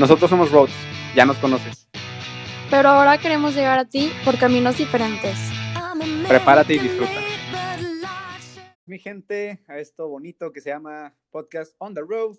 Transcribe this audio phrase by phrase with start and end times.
[0.00, 0.72] Nosotros somos Roads,
[1.14, 1.86] ya nos conoces.
[2.70, 5.36] Pero ahora queremos llegar a ti por caminos diferentes.
[6.26, 7.20] Prepárate y disfruta.
[8.86, 12.38] Mi gente, a esto bonito que se llama Podcast on the Road.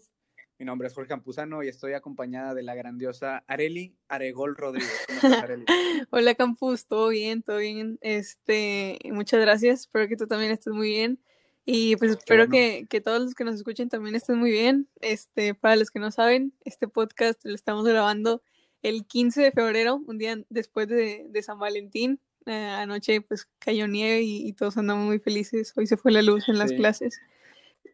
[0.57, 5.05] Mi nombre es Jorge Campuzano y estoy acompañada de la grandiosa Areli Aregol Rodríguez.
[5.05, 5.65] ¿Cómo estás, Areli?
[6.09, 7.99] Hola Campus, todo bien, todo bien.
[8.01, 9.81] Este, muchas gracias.
[9.81, 11.19] Espero que tú también estés muy bien.
[11.65, 12.51] Y pues espero bueno.
[12.53, 14.89] que, que todos los que nos escuchen también estén muy bien.
[14.99, 18.41] Este, para los que no saben, este podcast lo estamos grabando
[18.81, 22.19] el 15 de febrero, un día después de, de San Valentín.
[22.47, 25.73] Eh, anoche pues cayó nieve y, y todos andamos muy felices.
[25.77, 26.77] Hoy se fue la luz en las Sí.
[26.77, 27.19] clases.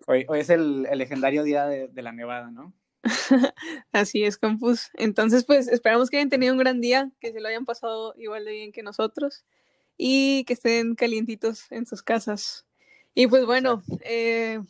[0.08, 2.74] Hoy, hoy es el, el legendario día de, de la nevada, ¿no?
[3.92, 4.90] Así es, Campus.
[4.94, 8.46] Entonces, pues esperamos que hayan tenido un gran día, que se lo hayan pasado igual
[8.46, 9.44] de bien que nosotros
[9.98, 12.66] y que estén calientitos en sus casas.
[13.20, 14.62] Y pues bueno, eh,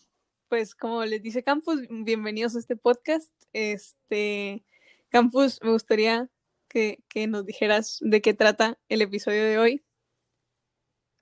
[0.47, 3.29] pues como les dice Campus, bienvenidos a este podcast.
[3.51, 4.63] Este,
[5.09, 6.29] Campus, me gustaría
[6.69, 9.83] que, que nos dijeras de qué trata el episodio de hoy.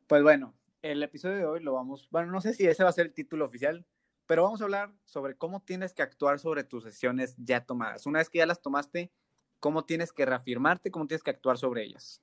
[0.06, 2.94] Pues bueno, el episodio de hoy lo vamos, bueno, no sé si ese va a
[2.94, 3.88] ser el título oficial,
[4.28, 8.06] pero vamos a hablar sobre cómo tienes que actuar sobre tus sesiones ya tomadas.
[8.06, 9.12] Una vez que ya las tomaste,
[9.60, 12.22] cómo tienes que reafirmarte, cómo tienes que actuar sobre ellas.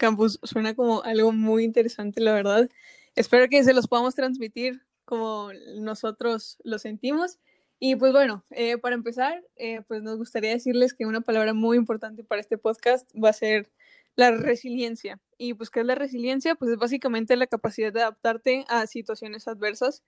[0.00, 2.68] Campus, suena como algo muy interesante, la verdad.
[3.16, 7.38] Espero que se los podamos transmitir como nosotros lo sentimos.
[7.78, 11.76] Y pues bueno, eh, para empezar, eh, pues nos gustaría decirles que una palabra muy
[11.76, 13.70] importante para este podcast va a ser
[14.16, 15.20] la resiliencia.
[15.38, 16.54] Y pues, ¿qué es la resiliencia?
[16.54, 20.02] Pues es básicamente la capacidad de adaptarte a situaciones adversas.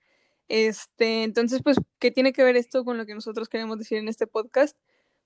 [0.48, 4.08] Este, entonces, pues, ¿qué tiene que ver esto con lo que nosotros queremos decir en
[4.08, 4.76] este podcast?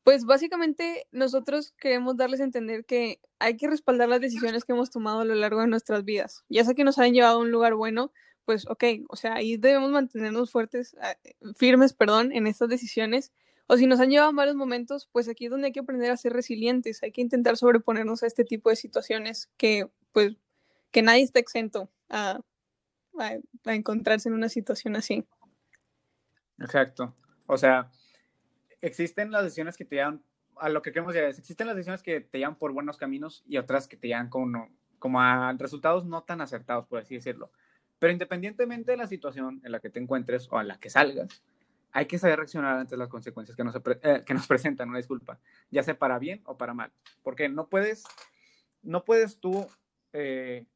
[0.04, 4.90] Pues básicamente nosotros queremos darles a entender que hay que respaldar las decisiones que hemos
[4.90, 6.44] tomado a lo largo de nuestras vidas.
[6.48, 8.12] Ya sea que nos hayan llevado a un lugar bueno,
[8.44, 11.16] pues ok, o sea, ahí debemos mantenernos fuertes, ah,
[11.56, 13.32] firmes, perdón, en estas decisiones.
[13.68, 16.10] O si nos han llevado a varios momentos, pues aquí es donde hay que aprender
[16.10, 20.36] a ser resilientes, hay que intentar sobreponernos a este tipo de situaciones que, pues,
[20.90, 22.40] que nadie está exento a,
[23.18, 23.30] a,
[23.64, 25.24] a encontrarse en una situación así.
[26.58, 27.14] Exacto.
[27.46, 27.90] O sea,
[28.82, 30.22] existen las decisiones que te llevan
[30.56, 31.30] a lo que queremos llegar.
[31.30, 34.68] Existen las decisiones que te llevan por buenos caminos y otras que te llevan como,
[34.98, 37.50] como a resultados no tan acertados, por así decirlo.
[37.98, 41.42] Pero independientemente de la situación en la que te encuentres o a la que salgas,
[41.92, 45.38] hay que saber reaccionar ante las consecuencias que nos, eh, que nos presentan, una disculpa,
[45.70, 46.92] ya sea para bien o para mal.
[47.22, 48.04] Porque no puedes,
[48.82, 49.66] no puedes tú
[50.12, 50.66] eh,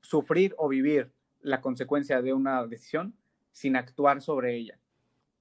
[0.00, 3.14] sufrir o vivir la consecuencia de una decisión
[3.52, 4.78] sin actuar sobre ella.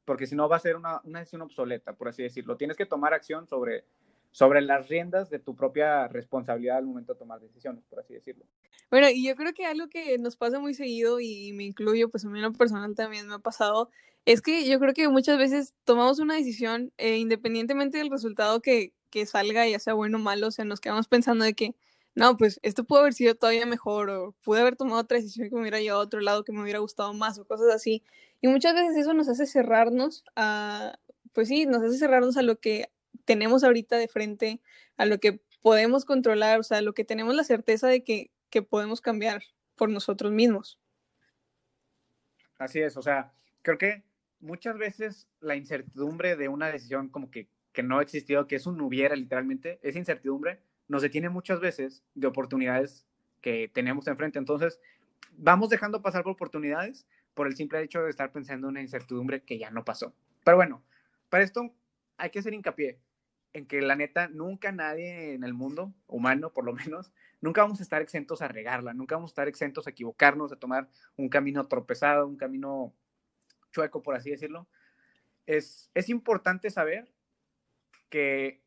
[0.06, 2.58] Porque si no va a ser una, una decisión obsoleta, por así decirlo.
[2.58, 3.86] Tienes que tomar acción sobre,
[4.32, 8.46] sobre las riendas de tu propia responsabilidad al momento de tomar decisiones, por así decirlo.
[8.90, 12.26] Bueno, y yo creo que algo que nos pasa muy seguido, y me incluyo, pues
[12.26, 13.90] a mí en lo personal también me ha pasado,
[14.26, 18.94] es que yo creo que muchas veces tomamos una decisión, eh, independientemente del resultado que,
[19.10, 21.76] que salga, ya sea bueno o malo, o sea, nos quedamos pensando de que,
[22.14, 25.56] no, pues esto pudo haber sido todavía mejor, o pude haber tomado otra decisión que
[25.56, 28.04] me hubiera llevado a otro lado que me hubiera gustado más, o cosas así.
[28.42, 31.00] Y muchas veces eso nos hace cerrarnos a,
[31.34, 32.92] pues sí, nos hace cerrarnos a lo que
[33.26, 34.62] tenemos ahorita de frente,
[34.98, 38.62] a lo que podemos controlar, o sea, lo que tenemos la certeza de que, que
[38.62, 39.44] podemos cambiar
[39.76, 40.80] por nosotros mismos.
[42.58, 44.04] Así es, o sea, creo que
[44.40, 48.66] muchas veces la incertidumbre de una decisión como que, que no ha existido, que es
[48.66, 53.06] un hubiera literalmente, esa incertidumbre nos detiene muchas veces de oportunidades
[53.42, 54.40] que tenemos enfrente.
[54.40, 54.80] Entonces,
[55.32, 59.44] vamos dejando pasar por oportunidades por el simple hecho de estar pensando en una incertidumbre
[59.44, 60.14] que ya no pasó.
[60.44, 60.84] Pero bueno,
[61.30, 61.74] para esto
[62.18, 63.00] hay que hacer hincapié
[63.54, 67.12] en que la neta, nunca nadie en el mundo, humano por lo menos,
[67.42, 70.58] nunca vamos a estar exentos a regarla, nunca vamos a estar exentos a equivocarnos, a
[70.58, 72.94] tomar un camino tropezado, un camino
[73.72, 74.68] chueco, por así decirlo.
[75.46, 77.12] Es, es importante saber
[78.10, 78.62] que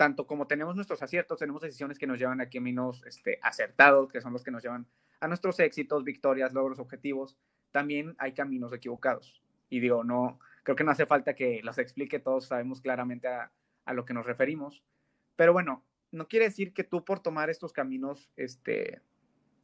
[0.00, 4.22] tanto como tenemos nuestros aciertos, tenemos decisiones que nos llevan a caminos este, acertados, que
[4.22, 4.86] son los que nos llevan
[5.20, 7.36] a nuestros éxitos, victorias, logros, objetivos,
[7.70, 9.42] también hay caminos equivocados.
[9.68, 13.52] Y digo, no, creo que no hace falta que los explique, todos sabemos claramente a,
[13.84, 14.82] a lo que nos referimos.
[15.36, 19.02] Pero bueno, no quiere decir que tú por tomar estos caminos, este,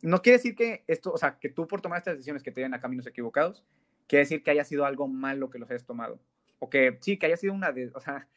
[0.02, 2.60] no quiere decir que esto, o sea, que tú por tomar estas decisiones que te
[2.60, 3.64] llevan a caminos equivocados,
[4.06, 6.20] quiere decir que haya sido algo malo que los hayas tomado.
[6.58, 8.28] O que sí, que haya sido una, de, o sea,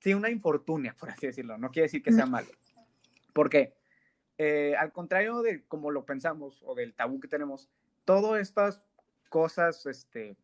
[0.00, 1.58] sí, una infortunia, por así decirlo.
[1.58, 2.48] No quiere decir que sea malo.
[3.32, 3.74] ¿Por qué?
[4.38, 7.70] Eh, al contrario de como lo pensamos o del tabú que tenemos,
[8.04, 8.82] todas estas
[9.28, 10.36] cosas este,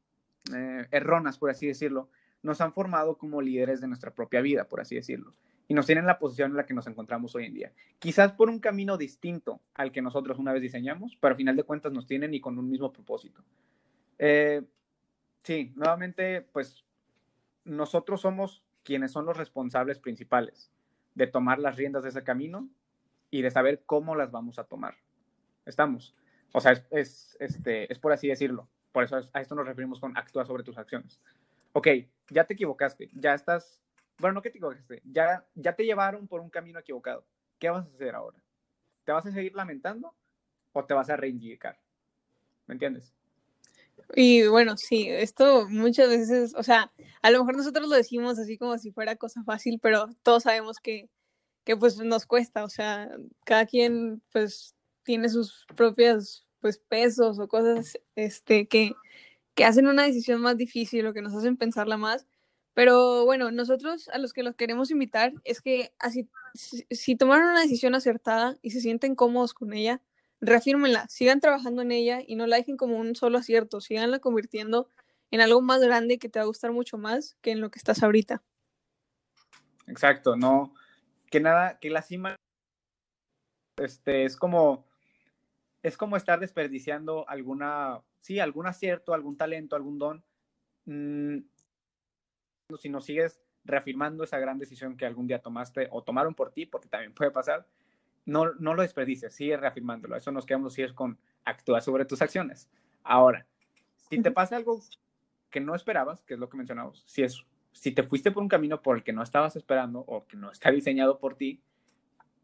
[0.55, 2.11] eh, erróneas, por así decirlo,
[2.43, 5.35] nos han formado como líderes de nuestra propia vida, por así decirlo,
[5.69, 7.73] y nos tienen en la posición en la que nos encontramos hoy en día.
[7.99, 11.63] Quizás por un camino distinto al que nosotros una vez diseñamos, pero al final de
[11.63, 13.45] cuentas nos tienen y con un mismo propósito.
[14.19, 14.63] Eh,
[15.43, 16.85] sí, nuevamente, pues
[17.65, 20.71] nosotros somos quienes son los responsables principales
[21.15, 22.69] de tomar las riendas de ese camino
[23.31, 24.97] y de saber cómo las vamos a tomar.
[25.65, 26.15] Estamos.
[26.53, 28.69] O sea, es, este, es por así decirlo.
[28.93, 31.19] Por eso a esto nos referimos con actúa sobre tus acciones.
[31.73, 31.89] Ok,
[32.29, 33.81] ya te equivocaste, ya estás,
[34.19, 37.25] bueno, no que te equivocaste, ya, ya te llevaron por un camino equivocado.
[37.59, 38.39] ¿Qué vas a hacer ahora?
[39.05, 40.15] ¿Te vas a seguir lamentando
[40.73, 41.79] o te vas a reivindicar?
[42.67, 43.15] ¿Me entiendes?
[44.15, 48.59] Y bueno, sí, esto muchas veces, o sea, a lo mejor nosotros lo decimos así
[48.59, 51.09] como si fuera cosa fácil, pero todos sabemos que,
[51.65, 53.11] que pues nos cuesta, o sea,
[53.45, 54.75] cada quien pues
[55.05, 58.93] tiene sus propios pues pesos o cosas este que,
[59.55, 62.27] que hacen una decisión más difícil o que nos hacen pensarla más.
[62.75, 67.51] Pero bueno, nosotros a los que los queremos invitar es que así, si, si tomaron
[67.51, 70.01] una decisión acertada y se sienten cómodos con ella,
[70.41, 74.89] reafírmenla, sigan trabajando en ella y no la dejen como un solo acierto, siganla convirtiendo
[75.33, 77.79] en algo más grande que te va a gustar mucho más que en lo que
[77.79, 78.43] estás ahorita.
[79.89, 80.75] Exacto, no,
[81.31, 82.37] que nada, que la cima
[83.79, 84.87] este, es como,
[85.83, 90.25] es como estar desperdiciando alguna, sí, algún acierto, algún talento, algún don,
[90.85, 91.39] mmm,
[92.79, 96.67] si no sigues reafirmando esa gran decisión que algún día tomaste o tomaron por ti,
[96.67, 97.67] porque también puede pasar,
[98.27, 100.15] no, no lo desperdicies, sigue reafirmándolo.
[100.15, 102.69] Eso nos quedamos si con actuar sobre tus acciones.
[103.03, 103.47] Ahora,
[104.11, 104.81] si te pasa algo
[105.53, 108.49] que no esperabas, que es lo que mencionamos, si, es, si te fuiste por un
[108.49, 111.63] camino por el que no estabas esperando o que no está diseñado por ti,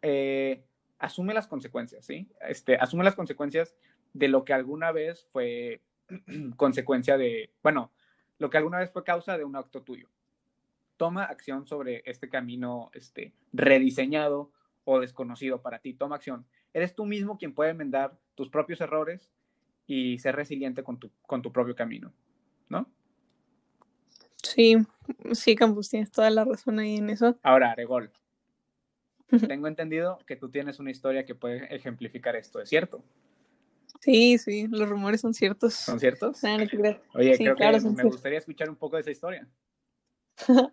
[0.03, 0.63] eh,
[1.01, 2.29] asume las consecuencias, ¿sí?
[2.41, 3.75] Este, asume las consecuencias
[4.13, 5.81] de lo que alguna vez fue
[6.57, 7.91] consecuencia de, bueno,
[8.39, 10.09] lo que alguna vez fue causa de un acto tuyo.
[10.97, 14.53] Toma acción sobre este camino este, rediseñado
[14.85, 15.95] o desconocido para ti.
[15.95, 16.47] Toma acción.
[16.73, 19.33] Eres tú mismo quien puede enmendar tus propios errores
[19.87, 22.13] y ser resiliente con tu, con tu propio camino,
[22.69, 22.91] ¿no?
[24.55, 24.77] Sí,
[25.33, 27.39] sí, Campus, tienes toda la razón ahí en eso.
[27.43, 28.11] Ahora, Aregol,
[29.47, 33.05] tengo entendido que tú tienes una historia que puede ejemplificar esto, ¿es cierto?
[34.01, 35.75] Sí, sí, los rumores son ciertos.
[35.75, 36.43] ¿Son ciertos?
[36.45, 37.01] Ah, no te creo.
[37.15, 38.13] Oye, Sí, creo claro, que me ciertos.
[38.13, 39.47] gustaría escuchar un poco de esa historia.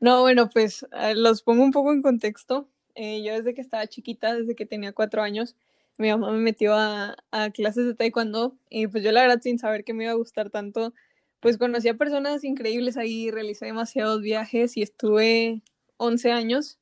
[0.00, 2.68] No, bueno, pues eh, los pongo un poco en contexto.
[2.94, 5.56] Eh, yo desde que estaba chiquita, desde que tenía cuatro años,
[5.98, 9.58] mi mamá me metió a, a clases de taekwondo y pues yo la verdad sin
[9.58, 10.94] saber que me iba a gustar tanto,
[11.40, 15.62] pues conocí a personas increíbles ahí, realicé demasiados viajes y estuve
[15.98, 16.78] 11 años,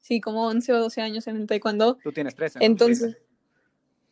[0.00, 1.98] sí, como 11 o 12 años en el taekwondo.
[2.02, 2.58] Tú tienes 13.
[2.58, 2.64] ¿no?
[2.64, 3.18] Entonces,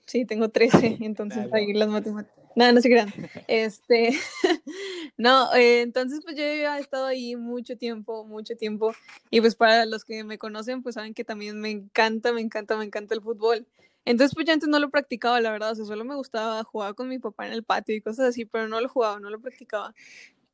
[0.07, 1.65] sí, tengo 13, entonces Dale.
[1.65, 2.39] ahí las matemáticas.
[2.59, 3.13] No, no se crean.
[3.47, 4.19] Este,
[5.17, 8.95] no, eh, entonces pues yo he estado ahí mucho tiempo, mucho tiempo.
[9.31, 12.77] Y pues para los que me conocen, pues saben que también me encanta, me encanta,
[12.77, 13.67] me encanta el fútbol.
[14.05, 16.95] Entonces pues yo antes no lo practicaba, la verdad, o sea, solo me gustaba jugar
[16.95, 19.41] con mi papá en el patio y cosas así, pero no lo jugaba, no lo
[19.41, 19.95] practicaba.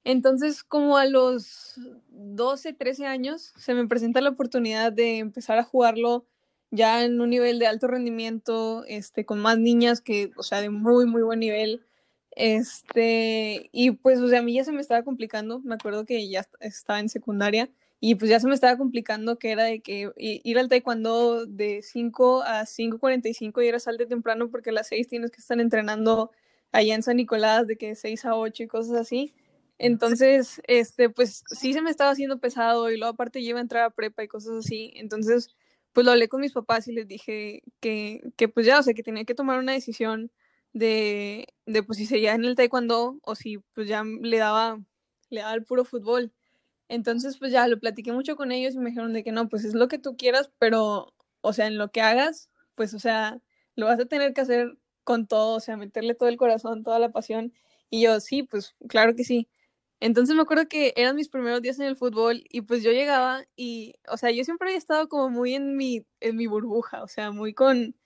[0.05, 1.75] Entonces, como a los
[2.09, 6.27] 12, 13 años, se me presenta la oportunidad de empezar a jugarlo
[6.71, 10.69] ya en un nivel de alto rendimiento, este, con más niñas que, o sea, de
[10.71, 11.83] muy, muy buen nivel.
[12.33, 16.29] Este, y pues, o sea, a mí ya se me estaba complicando, me acuerdo que
[16.29, 17.71] ya est- estaba en secundaria
[18.07, 21.81] y pues ya se me estaba complicando que era de que ir al taekwondo de
[21.81, 26.31] 5 a 5.45 y era salte temprano porque a las 6 tienes que estar entrenando
[26.71, 29.35] allá en San Nicolás de que de 6 a 8 y cosas así.
[29.79, 33.85] Entonces, este, pues sí se me estaba haciendo pesado y luego aparte iba a entrar
[33.85, 34.93] a prepa y cosas así.
[34.97, 35.57] Entonces,
[35.95, 38.93] pues lo hablé con mis papás y les dije que, que pues ya, o sea,
[38.93, 40.31] que tenía que tomar una decisión
[40.75, 44.79] de, de pues si seguía en el taekwondo o si pues ya le daba,
[45.31, 46.35] le daba el puro fútbol.
[46.95, 49.65] Entonces, pues ya lo platiqué mucho con ellos y me dijeron de que no, pues
[49.65, 53.41] es lo que tú quieras, pero, o sea, en lo que hagas, pues, o sea,
[53.77, 56.99] lo vas a tener que hacer con todo, o sea, meterle todo el corazón, toda
[57.01, 57.53] la pasión.
[57.91, 59.49] Y yo, sí, pues, claro que sí.
[60.01, 63.45] Entonces me acuerdo que eran mis primeros días en el fútbol y pues yo llegaba
[63.57, 67.09] y, o sea, yo siempre había estado como muy en mi, en mi burbuja, o
[67.09, 67.97] sea, muy con,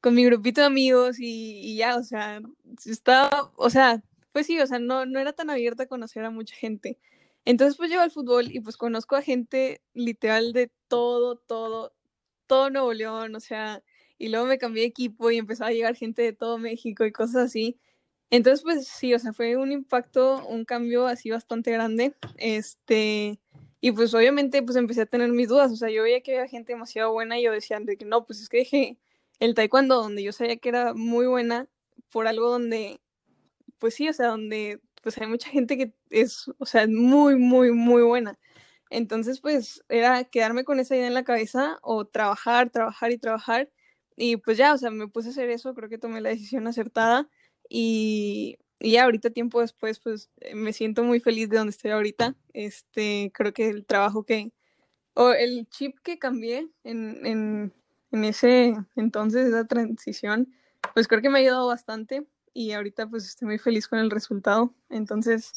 [0.00, 2.40] con mi grupito de amigos y, y ya, o sea,
[2.86, 4.02] estaba, o sea,
[4.32, 6.98] pues sí, o sea, no, no era tan abierta a conocer a mucha gente.
[7.44, 11.94] Entonces pues llego al fútbol y pues conozco a gente literal de todo, todo,
[12.46, 13.82] todo Nuevo León, o sea,
[14.18, 17.12] y luego me cambié de equipo y empezó a llegar gente de todo México y
[17.12, 17.78] cosas así.
[18.30, 22.14] Entonces, pues sí, o sea, fue un impacto, un cambio así bastante grande.
[22.36, 23.40] Este,
[23.80, 26.48] y pues obviamente pues empecé a tener mis dudas, o sea, yo veía que había
[26.48, 28.98] gente demasiado buena y yo decía de que no, pues es que dejé
[29.40, 31.68] el taekwondo donde yo sabía que era muy buena
[32.10, 33.00] por algo donde,
[33.78, 37.72] pues sí, o sea, donde pues hay mucha gente que es, o sea, muy, muy,
[37.72, 38.38] muy buena.
[38.90, 43.70] Entonces, pues era quedarme con esa idea en la cabeza o trabajar, trabajar y trabajar.
[44.16, 46.66] Y pues ya, o sea, me puse a hacer eso, creo que tomé la decisión
[46.66, 47.28] acertada
[47.68, 51.90] y, y ya ahorita tiempo después, pues eh, me siento muy feliz de donde estoy
[51.92, 52.34] ahorita.
[52.52, 54.52] Este, creo que el trabajo que,
[55.14, 57.74] o el chip que cambié en, en,
[58.12, 60.52] en ese entonces, esa transición,
[60.94, 64.10] pues creo que me ha ayudado bastante y ahorita pues estoy muy feliz con el
[64.10, 64.74] resultado.
[64.90, 65.52] Entonces,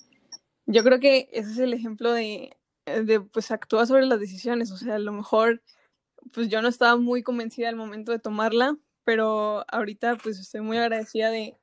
[0.66, 4.72] yo creo que ese es el ejemplo de, de pues actuar sobre las decisiones.
[4.72, 5.62] O sea, a lo mejor
[6.34, 10.78] pues yo no estaba muy convencida al momento de tomarla, pero ahorita pues estoy muy
[10.78, 11.58] agradecida de,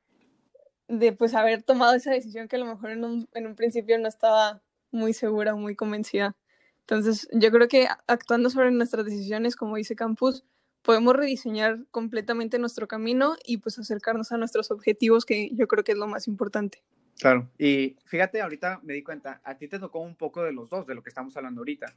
[0.89, 3.99] de pues haber tomado esa decisión que a lo mejor en un, en un principio
[3.99, 6.37] no estaba muy segura, muy convencida.
[6.81, 10.45] Entonces, yo creo que actuando sobre nuestras decisiones, como dice Campus,
[10.89, 15.93] podemos rediseñar completamente nuestro camino y pues acercarnos a nuestros objetivos, que yo creo que
[15.93, 16.83] es lo más importante.
[17.19, 20.71] Claro, y fíjate, ahorita me di cuenta, a ti te tocó un poco de los
[20.71, 21.93] dos, de lo que estamos hablando ahorita.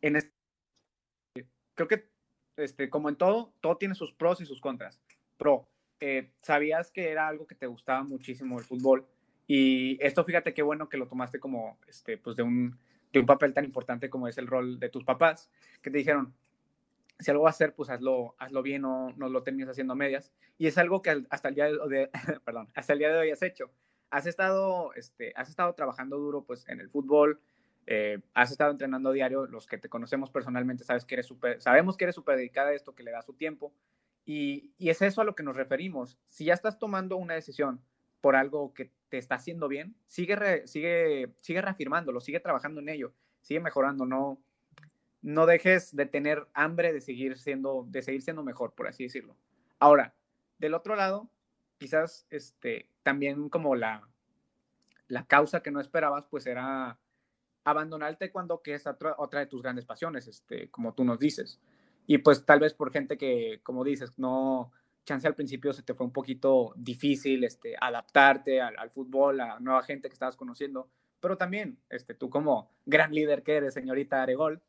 [0.00, 0.32] En este,
[1.74, 2.08] creo que,
[2.56, 5.02] este, como en todo, todo tiene sus pros y sus contras.
[5.36, 5.68] Pro,
[6.00, 9.06] eh, sabías que era algo que te gustaba muchísimo el fútbol.
[9.46, 12.78] Y esto, fíjate qué bueno que lo tomaste como, este, pues de un,
[13.12, 15.50] de un papel tan importante como es el rol de tus papás,
[15.82, 16.34] que te dijeron,
[17.20, 19.96] si algo va a hacer, pues hazlo, hazlo bien o no lo termines haciendo a
[19.96, 20.32] medias.
[20.58, 22.10] Y es algo que hasta el día de,
[22.44, 23.70] perdón, hasta el día de hoy has hecho.
[24.10, 27.40] Has estado, este, has estado trabajando duro pues, en el fútbol,
[27.86, 31.96] eh, has estado entrenando diario, los que te conocemos personalmente sabes que eres super, sabemos
[31.96, 33.72] que eres súper dedicada a esto, que le da su tiempo,
[34.24, 36.18] y, es eso a lo que nos referimos.
[36.28, 37.80] Si ya estás tomando una decisión
[38.20, 43.12] por algo que te está haciendo bien, sigue, sigue, sigue reafirmándolo, sigue trabajando en ello,
[43.40, 44.40] sigue mejorando, no,
[45.22, 49.36] no dejes de tener hambre de seguir siendo, de seguir siendo mejor, por así decirlo.
[49.78, 50.14] Ahora,
[50.58, 51.30] del otro lado,
[51.78, 54.08] quizás este, también como la,
[55.08, 56.98] la causa que no esperabas, pues era
[57.64, 61.60] abandonarte cuando que es otra, otra de tus grandes pasiones, este, como tú nos dices.
[62.06, 64.72] Y pues tal vez por gente que, como dices, no,
[65.04, 69.82] chance al principio se te fue un poquito difícil este, adaptarte al, fútbol, a nueva
[69.82, 70.88] gente que estabas conociendo,
[71.20, 74.62] pero también este, tú como gran líder que eres, señorita Aregol,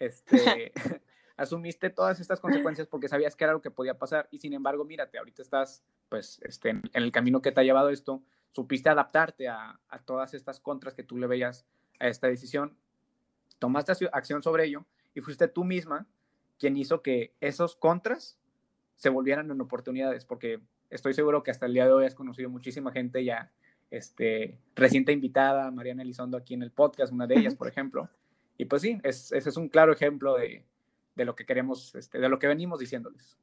[0.00, 0.72] este,
[1.36, 4.84] asumiste todas estas consecuencias porque sabías que era lo que podía pasar y sin embargo,
[4.84, 9.48] mírate, ahorita estás pues este, en, el camino que te ha llevado esto, supiste adaptarte
[9.48, 11.64] a, a todas estas contras que tú le veías
[12.00, 12.76] a esta decisión,
[13.60, 16.08] tomaste acción sobre ello y fuiste tú misma
[16.58, 18.38] quien hizo que esos contras
[18.96, 22.50] se volvieran en oportunidades, porque estoy seguro que hasta el día de hoy has conocido
[22.50, 23.50] muchísima gente ya
[23.90, 28.10] este, reciente invitada, Mariana Elizondo aquí en el podcast, una de ellas, por ejemplo.
[28.60, 30.62] Y pues sí, ese es un claro ejemplo de,
[31.14, 33.38] de lo que queremos, este, de lo que venimos diciéndoles.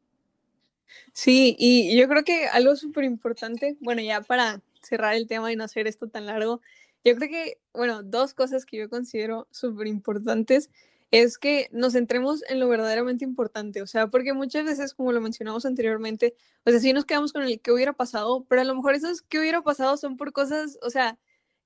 [1.11, 5.55] Sí, y yo creo que algo súper importante, bueno, ya para cerrar el tema y
[5.55, 6.61] no hacer esto tan largo,
[7.03, 10.69] yo creo que, bueno, dos cosas que yo considero súper importantes
[11.09, 15.19] es que nos centremos en lo verdaderamente importante, o sea, porque muchas veces, como lo
[15.19, 18.75] mencionamos anteriormente, o sea, sí nos quedamos con el que hubiera pasado, pero a lo
[18.75, 21.17] mejor esos que hubiera pasado son por cosas, o sea,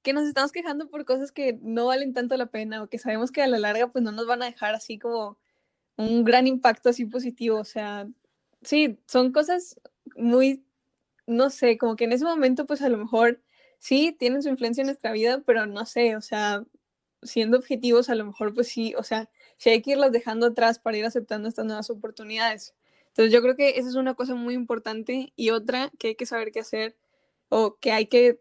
[0.03, 3.31] que nos estamos quejando por cosas que no valen tanto la pena o que sabemos
[3.31, 5.38] que a la larga pues no nos van a dejar así como
[5.98, 8.08] un gran impacto así positivo, o sea,
[8.63, 9.79] sí, son cosas
[10.15, 10.65] muy,
[11.27, 13.41] no sé, como que en ese momento pues a lo mejor
[13.79, 16.65] sí tienen su influencia en nuestra vida, pero no sé, o sea,
[17.24, 20.79] siendo objetivos, a lo mejor pues sí, o sea, si hay que irlas dejando atrás
[20.79, 22.75] para ir aceptando estas nuevas oportunidades.
[23.08, 26.25] Entonces yo creo que esa es una cosa muy importante y otra que hay que
[26.25, 26.98] saber qué hacer
[27.50, 28.39] o que hay que,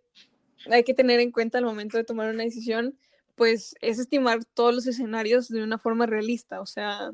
[0.70, 2.98] hay que tener en cuenta al momento de tomar una decisión,
[3.34, 6.60] pues es estimar todos los escenarios de una forma realista.
[6.60, 7.10] O sea,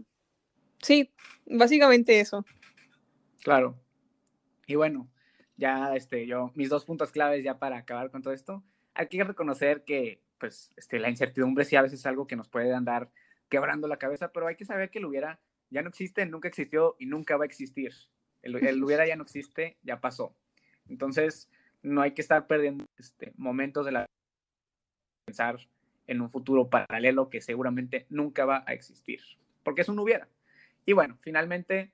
[0.82, 1.12] sí,
[1.46, 2.44] básicamente eso.
[3.42, 3.78] Claro.
[4.66, 5.08] Y bueno,
[5.56, 9.22] ya este, yo, mis dos puntos claves ya para acabar con todo esto, hay que
[9.22, 13.10] reconocer que pues este, la incertidumbre sí a veces es algo que nos puede andar
[13.48, 16.96] quebrando la cabeza, pero hay que saber que el hubiera ya no existe, nunca existió
[16.98, 17.92] y nunca va a existir.
[18.42, 20.36] El, el hubiera ya no existe, ya pasó.
[20.88, 21.48] Entonces,
[21.82, 24.06] no hay que estar perdiendo este, momentos de la
[25.26, 25.58] pensar
[26.06, 29.20] en un futuro paralelo que seguramente nunca va a existir,
[29.62, 30.28] porque es un hubiera.
[30.84, 31.92] Y bueno, finalmente,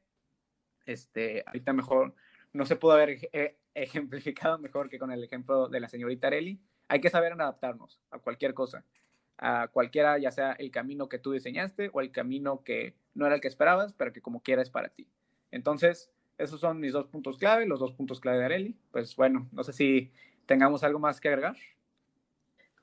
[0.85, 2.15] este, ahorita mejor,
[2.53, 6.61] no se pudo haber eh, ejemplificado mejor que con el ejemplo de la señorita Areli,
[6.89, 8.85] hay que saber adaptarnos a cualquier cosa,
[9.39, 13.37] a cualquiera, ya sea el camino que tú diseñaste o el camino que no era
[13.37, 15.09] el que esperabas, pero que como quiera es para ti.
[15.51, 18.77] Entonces, esos son mis dos puntos clave, los dos puntos clave de Areli.
[18.91, 20.11] Pues bueno, no sé si
[20.47, 21.57] tengamos algo más que agregar.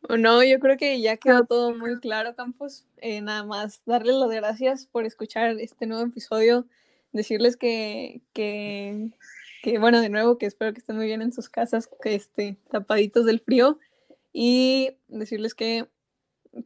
[0.07, 2.87] No, yo creo que ya quedó todo muy claro, Campos.
[2.97, 6.67] Eh, nada más darles las gracias por escuchar este nuevo episodio,
[7.11, 9.11] decirles que, que,
[9.61, 12.57] que, bueno, de nuevo, que espero que estén muy bien en sus casas, que estén
[12.71, 13.77] tapaditos del frío
[14.31, 15.89] y decirles que,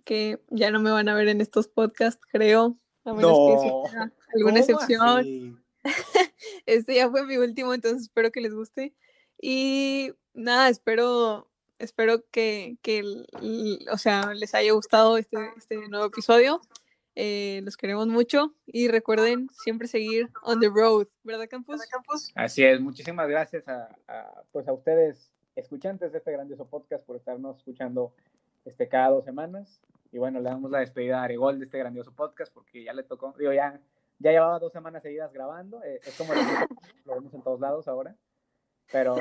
[0.04, 3.98] que ya no me van a ver en estos podcasts, creo, a menos que
[4.36, 5.62] alguna excepción.
[6.66, 8.94] este ya fue mi último, entonces espero que les guste.
[9.42, 11.50] Y nada, espero,
[11.80, 13.04] espero que, que
[13.92, 16.62] o sea, les haya gustado este, este nuevo episodio.
[17.16, 21.80] Eh, los queremos mucho y recuerden siempre seguir on the road, ¿verdad, Campus?
[22.34, 23.96] Así es, muchísimas gracias a,
[24.52, 28.16] pues a ustedes, escuchantes de este grandioso podcast, por estarnos escuchando
[28.66, 29.80] este, cada dos semanas.
[30.12, 33.04] Y bueno, le damos la despedida a Aregol de este grandioso podcast porque ya le
[33.04, 33.80] tocó, digo, ya,
[34.24, 36.34] ya llevaba dos semanas seguidas grabando, eh, es como
[37.06, 38.15] lo, vemos en todos lados ahora,
[38.92, 39.15] pero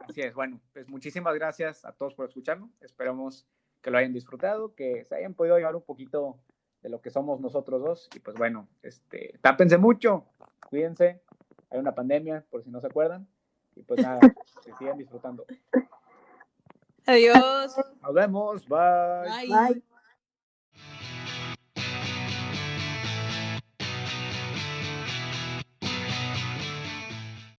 [0.00, 3.46] así es, bueno, pues muchísimas gracias a todos por escucharnos, esperamos
[3.80, 6.38] que lo hayan disfrutado, que se hayan podido llevar un poquito
[6.82, 8.08] de lo que somos nosotros dos.
[8.14, 10.26] Y pues bueno, este, tápense mucho,
[10.68, 11.22] cuídense,
[11.70, 13.26] hay una pandemia, por si no se acuerdan.
[13.76, 14.20] Y pues nada,
[14.64, 15.46] que sigan disfrutando.
[17.06, 17.76] Adiós.
[18.02, 19.48] Nos vemos, bye.
[19.48, 19.82] Bye.